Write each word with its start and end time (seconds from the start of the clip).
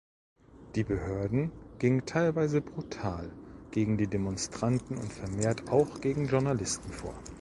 Die 0.73 0.83
Behörden 0.83 1.51
ging 1.77 2.07
teilweise 2.07 2.59
brutal 2.59 3.29
gegen 3.69 3.99
die 3.99 4.07
Demonstranten 4.07 4.97
und 4.97 5.13
vermehrt 5.13 5.69
auch 5.69 6.01
gegen 6.01 6.25
Journalisten 6.27 6.91
vor. 6.91 7.13